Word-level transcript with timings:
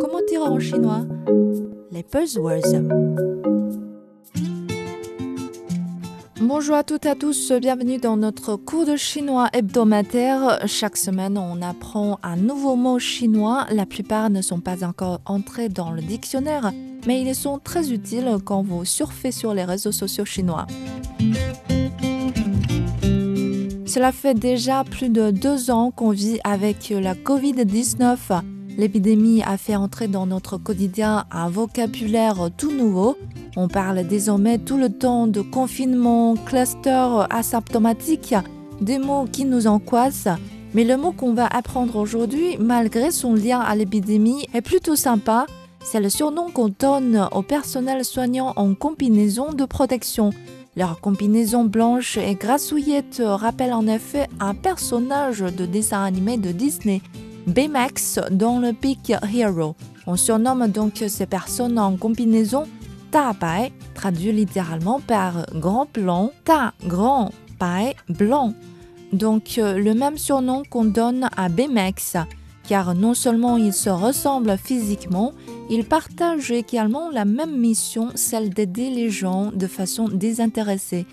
comment 0.00 0.20
dire 0.28 0.42
en 0.42 0.58
chinois 0.58 1.06
Les 1.90 2.04
buzzwords. 2.04 2.82
Bonjour 6.40 6.76
à 6.76 6.84
toutes 6.84 7.06
et 7.06 7.10
à 7.10 7.14
tous, 7.14 7.52
bienvenue 7.52 7.98
dans 7.98 8.16
notre 8.16 8.56
cours 8.56 8.86
de 8.86 8.96
chinois 8.96 9.48
hebdomadaire. 9.52 10.60
Chaque 10.66 10.96
semaine, 10.96 11.36
on 11.36 11.60
apprend 11.62 12.18
un 12.22 12.36
nouveau 12.36 12.76
mot 12.76 12.98
chinois. 12.98 13.66
La 13.70 13.86
plupart 13.86 14.30
ne 14.30 14.40
sont 14.40 14.60
pas 14.60 14.84
encore 14.84 15.20
entrés 15.26 15.68
dans 15.68 15.90
le 15.90 16.00
dictionnaire, 16.00 16.72
mais 17.06 17.20
ils 17.20 17.34
sont 17.34 17.58
très 17.58 17.92
utiles 17.92 18.36
quand 18.44 18.62
vous 18.62 18.84
surfez 18.84 19.32
sur 19.32 19.52
les 19.52 19.64
réseaux 19.64 19.92
sociaux 19.92 20.24
chinois. 20.24 20.66
Cela 23.86 24.12
fait 24.12 24.34
déjà 24.34 24.84
plus 24.84 25.08
de 25.08 25.30
deux 25.30 25.70
ans 25.70 25.90
qu'on 25.90 26.10
vit 26.10 26.38
avec 26.44 26.90
la 26.90 27.14
Covid-19. 27.14 28.57
L'épidémie 28.78 29.42
a 29.42 29.56
fait 29.56 29.74
entrer 29.74 30.06
dans 30.06 30.24
notre 30.24 30.56
quotidien 30.56 31.24
un 31.32 31.50
vocabulaire 31.50 32.48
tout 32.56 32.70
nouveau. 32.70 33.18
On 33.56 33.66
parle 33.66 34.06
désormais 34.06 34.58
tout 34.58 34.78
le 34.78 34.88
temps 34.88 35.26
de 35.26 35.40
confinement, 35.40 36.36
cluster 36.36 37.24
asymptomatique, 37.28 38.36
des 38.80 38.98
mots 38.98 39.26
qui 39.30 39.44
nous 39.44 39.66
angoissent. 39.66 40.28
Mais 40.74 40.84
le 40.84 40.96
mot 40.96 41.10
qu'on 41.10 41.34
va 41.34 41.48
apprendre 41.48 41.96
aujourd'hui, 41.96 42.56
malgré 42.60 43.10
son 43.10 43.34
lien 43.34 43.58
à 43.58 43.74
l'épidémie, 43.74 44.46
est 44.54 44.60
plutôt 44.60 44.94
sympa. 44.94 45.46
C'est 45.82 46.00
le 46.00 46.08
surnom 46.08 46.50
qu'on 46.50 46.68
donne 46.68 47.28
au 47.32 47.42
personnel 47.42 48.04
soignant 48.04 48.52
en 48.54 48.74
combinaison 48.74 49.52
de 49.52 49.64
protection. 49.64 50.30
Leur 50.76 51.00
combinaison 51.00 51.64
blanche 51.64 52.16
et 52.16 52.36
grassouillette 52.36 53.20
rappelle 53.24 53.72
en 53.72 53.88
effet 53.88 54.28
un 54.38 54.54
personnage 54.54 55.40
de 55.40 55.66
dessin 55.66 56.04
animé 56.04 56.36
de 56.36 56.52
Disney. 56.52 57.02
Baymax 57.46 58.20
dans 58.30 58.58
le 58.58 58.72
Big 58.72 59.16
Hero. 59.32 59.76
On 60.06 60.16
surnomme 60.16 60.68
donc 60.68 61.04
ces 61.06 61.26
personnes 61.26 61.78
en 61.78 61.96
combinaison 61.96 62.64
Ta 63.10 63.32
Bai, 63.32 63.72
traduit 63.94 64.32
littéralement 64.32 65.00
par 65.00 65.46
grand 65.54 65.86
blanc, 65.92 66.30
Ta 66.44 66.74
grand 66.86 67.30
Bai 67.58 67.94
blanc. 68.08 68.54
Donc 69.12 69.54
le 69.56 69.94
même 69.94 70.18
surnom 70.18 70.62
qu'on 70.68 70.84
donne 70.84 71.28
à 71.36 71.48
Baymax, 71.48 72.16
car 72.68 72.94
non 72.94 73.14
seulement 73.14 73.56
ils 73.56 73.72
se 73.72 73.88
ressemblent 73.88 74.58
physiquement, 74.58 75.32
ils 75.70 75.84
partagent 75.84 76.50
également 76.50 77.10
la 77.10 77.24
même 77.24 77.56
mission, 77.56 78.10
celle 78.14 78.50
d'aider 78.50 78.90
les 78.90 79.08
gens 79.08 79.50
de 79.52 79.66
façon 79.66 80.08
désintéressée. 80.08 81.06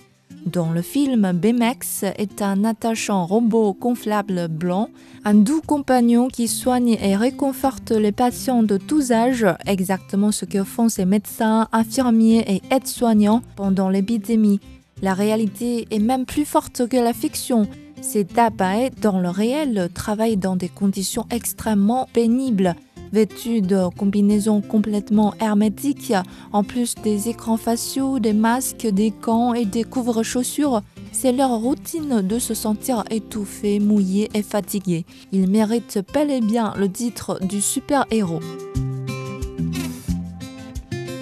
Dans 0.45 0.71
le 0.71 0.81
film, 0.81 1.31
Baymax 1.33 2.03
est 2.03 2.41
un 2.41 2.63
attachant 2.63 3.25
robot 3.25 3.75
gonflable 3.79 4.47
blanc, 4.47 4.89
un 5.23 5.33
doux 5.33 5.61
compagnon 5.65 6.27
qui 6.27 6.47
soigne 6.47 6.97
et 7.01 7.15
réconforte 7.15 7.91
les 7.91 8.11
patients 8.11 8.61
de 8.61 8.77
tous 8.77 9.11
âges, 9.11 9.47
exactement 9.65 10.31
ce 10.31 10.45
que 10.45 10.63
font 10.63 10.87
ces 10.87 11.05
médecins, 11.05 11.67
infirmiers 11.71 12.45
et 12.47 12.61
aides-soignants 12.73 13.41
pendant 13.55 13.89
l'épidémie. 13.89 14.59
La 15.01 15.13
réalité 15.13 15.87
est 15.89 15.99
même 15.99 16.25
plus 16.25 16.45
forte 16.45 16.87
que 16.87 16.97
la 16.97 17.13
fiction. 17.13 17.67
Ces 18.01 18.23
Dabae, 18.23 18.91
dans 19.01 19.19
le 19.19 19.29
réel, 19.29 19.89
travaillent 19.93 20.37
dans 20.37 20.55
des 20.55 20.69
conditions 20.69 21.25
extrêmement 21.31 22.07
pénibles 22.13 22.75
vêtus 23.15 23.61
de 23.61 23.87
combinaisons 23.97 24.59
complètement 24.59 25.33
hermétiques, 25.39 26.13
en 26.51 26.65
plus 26.65 26.95
des 26.95 27.29
écrans 27.29 27.55
faciaux, 27.55 28.19
des 28.19 28.33
masques, 28.33 28.87
des 28.87 29.11
gants 29.11 29.53
et 29.53 29.63
des 29.63 29.85
couvre-chaussures. 29.85 30.81
C'est 31.13 31.31
leur 31.31 31.51
routine 31.51 32.21
de 32.21 32.39
se 32.39 32.53
sentir 32.53 33.05
étouffé, 33.09 33.79
mouillé 33.79 34.29
et 34.33 34.43
fatigué. 34.43 35.05
Ils 35.31 35.49
méritent 35.49 35.99
bel 36.13 36.29
et 36.29 36.41
bien 36.41 36.73
le 36.75 36.91
titre 36.91 37.39
du 37.41 37.61
super-héros. 37.61 38.41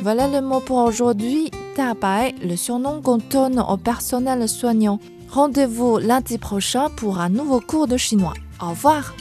Voilà 0.02 0.28
le 0.28 0.42
mot 0.42 0.62
pour 0.62 0.78
aujourd'hui. 0.78 1.52
Tabai, 1.76 2.34
le 2.44 2.56
surnom 2.56 3.02
qu'on 3.04 3.20
donne 3.20 3.60
au 3.60 3.78
personnel 3.78 4.50
soignant. 4.50 5.00
Rendez-vous 5.30 6.00
lundi 6.00 6.40
prochain 6.40 6.90
pour 6.90 7.20
un 7.20 7.30
nouveau 7.30 7.60
cours 7.60 7.88
de 7.88 7.98
chinois. 7.98 8.34
Au 8.60 8.72
revoir 8.72 9.14